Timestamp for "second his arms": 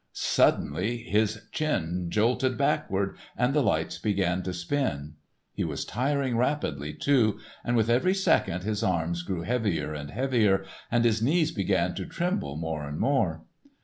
8.15-9.21